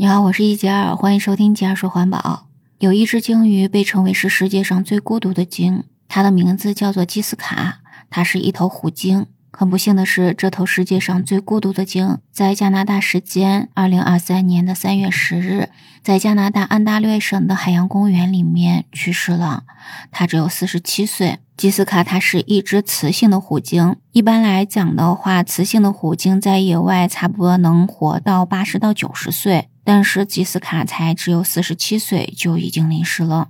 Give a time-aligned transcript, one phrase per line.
[0.00, 2.46] 你好，我是易杰尔，欢迎收听杰尔说环保。
[2.78, 9.26] 有一只鲸鱼被称为是世界上最孤独的鲸，它的名字叫做基斯卡，它是一头虎鲸。
[9.52, 15.68] 很不幸的是，这头世界上最孤独的鲸，在加拿大时间二零二三年的三月十日，
[16.02, 19.64] 在加拿大安大略省的海洋公园里面去世了。
[20.10, 21.38] 它只有四十七岁。
[21.56, 23.96] 吉斯卡它是一只雌性的虎鲸。
[24.12, 29.68] 一般来讲的话，雌性的虎鲸在野外差不多能活到八十到九十岁。
[29.84, 33.48] 但是吉斯卡才只有四十七岁就已经离世了。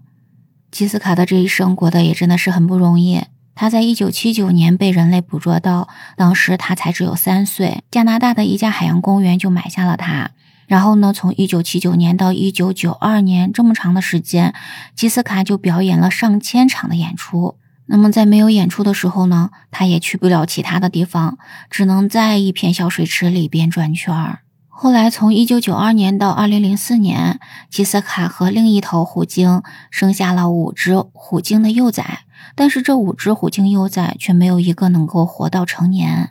[0.73, 3.23] 吉斯卡的这一生过得也真的是很不容易。
[3.61, 7.85] 他在一九七九年被人类捕捉到，当时他才只有三岁。
[7.91, 10.31] 加拿大的一家海洋公园就买下了他。
[10.67, 14.55] 然后呢，从一九七九年到一九九二年这么长的时间，
[14.97, 17.59] 吉斯卡就表演了上千场的演出。
[17.85, 21.37] 那么在没有演出的时候呢，他也去不了其他的地方，
[21.69, 24.39] 只能在一片小水池里边转圈儿。
[24.69, 27.39] 后来，从一九九二年到二零零四年，
[27.69, 32.21] 吉斯卡和另一头虎鲸生下了五只虎鲸的幼崽，
[32.55, 36.31] 但是这五只虎鲸幼崽却没有一个能够活到成年。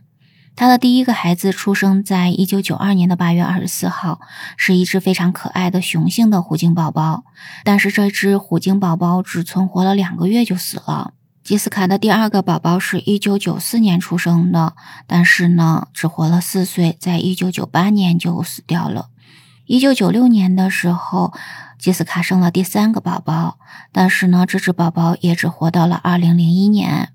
[0.55, 4.19] 他的第一个孩子出生在一九九二年的八月二十四号，
[4.57, 7.23] 是一只非常可爱的雄性的虎鲸宝宝，
[7.63, 11.13] 但是这只虎鲸宝宝只存活了两个月就死了。
[11.45, 14.73] 基斯卡的第二个宝宝是一九九四年出生的，
[15.07, 19.07] 但是呢，只活了四岁，在一九九八年就死掉了。
[19.65, 21.33] 一九九六年的时候，
[21.80, 23.58] 基斯卡生了第三个宝宝，
[23.94, 27.13] 但是呢，这只宝宝也只活到了二零零一年。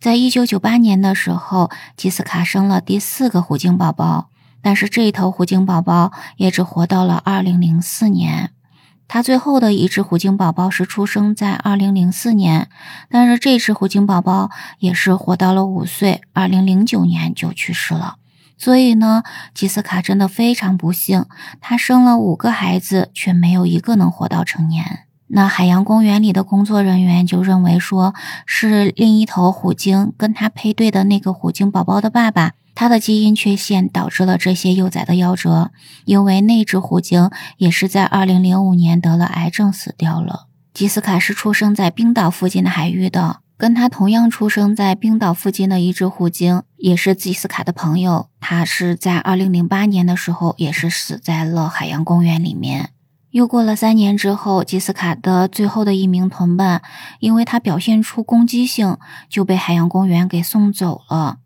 [0.00, 4.28] 在一九九八年的时候，基斯卡生了第四个虎鲸宝宝，
[4.62, 8.52] 但是这一头虎鲸宝宝也只活到了二零零四年。
[9.08, 12.68] 它最后的一只虎鲸宝宝是出生在二零零四年，
[13.10, 18.18] 但是这只虎鲸宝宝也是活到了五岁，二零零九年就去世了。
[18.60, 19.22] 所以呢，
[19.54, 21.24] 吉斯卡真的非常不幸，
[21.62, 25.06] 他生了五个孩子，却没有一个能活到成年。
[25.28, 32.52] 那海洋公园里的工作人员就认为说，是另一头虎鲸跟它配对的那个虎鲸宝宝的爸爸。
[32.74, 35.70] 它的基因缺陷导致了这些幼崽的夭折，
[36.04, 40.48] 因为那只虎鲸也是在二零零五年得了癌症死掉了。
[40.74, 48.30] 吉斯卡是出生在冰岛附近的海域的，跟他同样出生在冰岛附近的一只虎鲸，也是吉斯卡的朋友。
[48.40, 52.88] 他是在二零零八年的时候，也是死在了海洋公园里面。
[53.32, 56.80] 又过了三年之后，吉斯卡的最后的一名同伴，
[57.18, 58.96] 因为他表现出攻击性，
[59.28, 61.36] 就被海洋公园给送走了。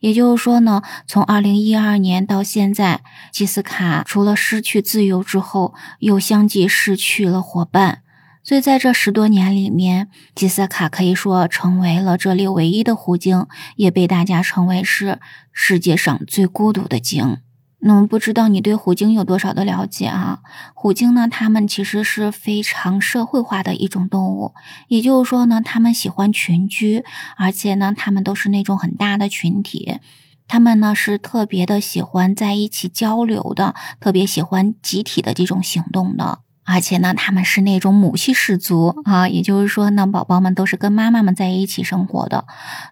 [0.00, 3.00] 也就是说呢，从二零一二年到现在，
[3.32, 8.02] 吉斯卡除了失去自由之后，又相继失去了伙伴。
[8.44, 15.20] 所以在这十多年里面，吉斯卡可以说成为了这里唯一的虎鲸，也被大家称为是
[15.52, 17.38] 世界上最孤独的鲸。
[17.84, 20.40] 那么不知道你对虎鲸有多少的了解啊？
[20.74, 24.54] 虎鲸呢，它们其实是非常社会化的一种动物，
[24.86, 27.04] 也就是说呢，它们喜欢群居，
[27.36, 29.98] 而且呢，它们都是那种很大的群体，
[30.46, 36.40] 它们呢是特别的喜欢在一起交流的，特别喜欢集体的这种行动的。
[36.64, 42.44] 而且呢，他们是那种母系氏族啊，也就是说呢，宝宝们都是跟妈妈们在一起生活的。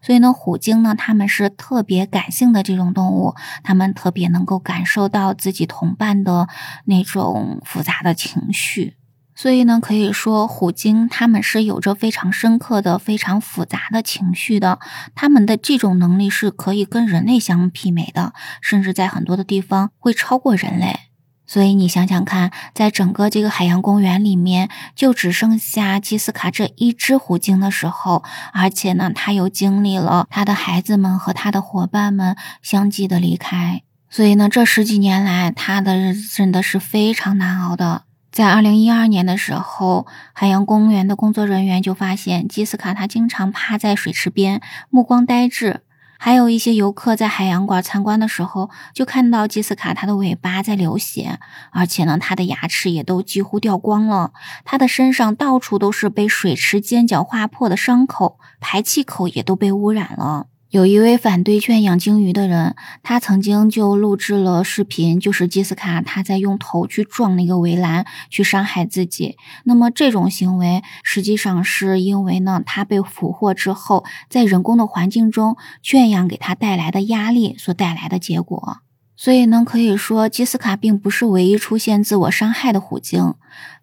[0.02, 6.48] 所以呢，虎鲸呢，他们是特别感性的这种动物，他们特别能够感受到自己同伴的
[6.86, 8.96] 那种复杂的情绪。
[9.36, 14.78] 所以呢，可以说虎鲸他们是有着非常深刻的、非常复杂的情绪的。
[15.14, 21.09] 他们的这种能力是可以跟人类相媲美的，甚至在很多的地方会超过人类。
[21.50, 28.22] 所以你想想看，在整个这个海洋公园里面，就只剩下基斯卡这一只虎鲸的时候，
[28.52, 38.04] 而且呢，他又经历了他的孩子们和他的伙伴们相继的离开，所以呢，这十几年来，他的日子真的是非常难熬的。
[38.30, 45.80] 在二零一二年的时候，海洋公园的工作人员就发现基斯卡他经常趴在水池边，目光呆滞。
[46.22, 51.38] 还有一些游客在海洋馆参观的时候，就看到基斯卡它的尾巴在流血，
[51.72, 54.32] 而且呢，它的牙齿也都几乎掉光了，
[54.66, 60.48] 它的身上到处都是被水池尖角划破的伤口，排气口也都被污染了。
[60.70, 69.36] 有一位反对圈养鲸鱼的人，他曾经就录制了视频，就是基斯卡他在用头去撞那个围栏，去伤害自己。
[69.64, 78.78] 那么这种行为实际上是因为呢，他被俘获之后，在人工的环境中圈养给他带来的压力所带来的结果。
[79.16, 83.34] 所以呢，可以说基斯卡并不是唯一出现自我伤害的虎鲸，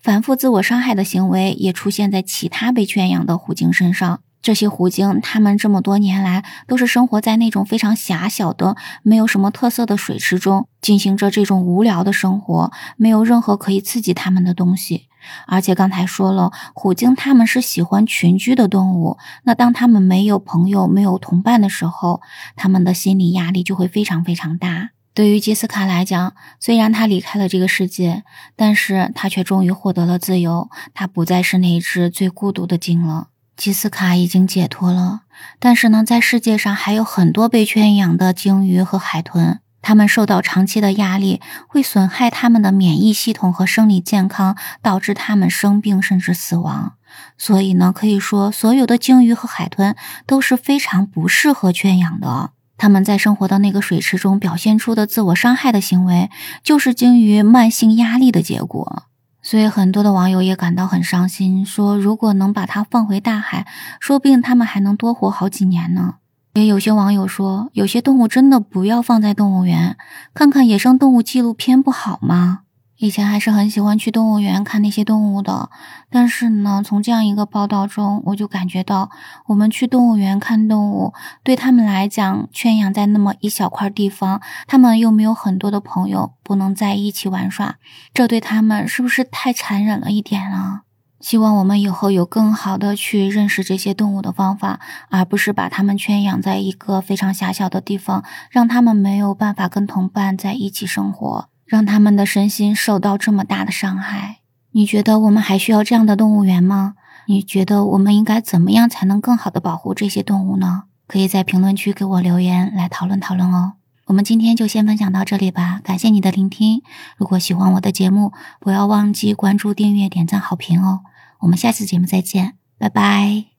[0.01, 4.21] 反复自我伤害的行为也出现在其他被圈养的虎鲸身上。
[4.47, 15.09] 这些虎鲸，它们这么多年来都是生活在那种非常狭小的、没有什么特色的水池中，进行着这种无聊的生活，没有任何可以刺激它们的东西。
[15.47, 22.21] 而且刚才说了，虎鲸它们是喜欢群居的动物，那当它们没有朋友、没有同伴的时候，
[22.55, 24.91] 它们的心理压力就会非常非常大。
[25.13, 28.23] 对于杰斯卡来讲，虽然他离开了这个世界，
[28.55, 33.27] 但是他却终于获得了自由，他不再是那只最孤独的鲸了。
[33.57, 35.21] 吉斯卡已经解脱了，
[35.59, 46.93] 但是呢，在世界上还有很多被圈养的鲸鱼和海豚，它们受到长期的压力，会损害它们的免疫系统和生理健康，导致它们生病甚至死亡。
[47.35, 49.95] 所以呢，可以说所有的鲸鱼和海豚
[50.27, 52.51] 都是非常不适合圈养的。
[52.77, 56.29] 他们在生活的那个水池中表现出的自我伤害的行为，
[56.61, 59.06] 就是鲸鱼慢性压力的结果。
[59.47, 63.65] 所以很多的网友也感到很伤心，说如果能把它放回大海，
[63.97, 66.15] 说不定它们还能多活好几年呢。
[66.55, 69.95] 也有些网友说，有些动物真的不要放在动物园，
[70.33, 72.63] 看看野生动物纪录片不好吗？
[72.97, 75.69] 以前还是很喜欢去动物园看那些动物的，
[76.09, 79.11] 但是呢，从这样一个报道中，我就感觉到，
[79.47, 81.13] 我们去动物园看动物，
[81.43, 87.75] 对他们来讲，圈养在那么一小块地方，他们又没有很多的朋友，不能在一起玩耍，
[88.13, 90.81] 这对他们是不是太残忍了一点啊？
[91.19, 94.79] 希望我们以后有更好的去认识这些动物的方法，
[95.09, 101.49] 而不是把它们圈养在一个非常狭小的地方，让他们没有办法跟同伴在一起生活。
[101.67, 104.39] 让他们的身心受到这么大的伤害，
[104.71, 106.95] 你觉得我们还需要这样的动物园吗？
[107.27, 110.83] 你觉得我们应该怎么样才能更好的保护这些动物呢？
[111.07, 113.73] 可以在评论区给我留言来讨论讨论哦。
[114.05, 116.81] 我们今天就先分享到这里吧，感谢你的聆听。
[117.17, 118.31] 如果喜欢我的节目，
[118.61, 121.01] 不要忘记关注、订阅、点赞、好评哦。
[121.39, 123.56] 我们下次节目再见，拜拜。